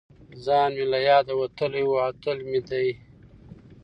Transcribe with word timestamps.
ځان 0.43 0.69
مې 0.77 0.85
له 0.93 0.99
یاده 1.09 1.33
وتلی 1.41 1.83
و 1.85 1.91
او 2.05 2.11
تل 2.23 2.37
مې 2.49 2.59
دې 2.69 2.89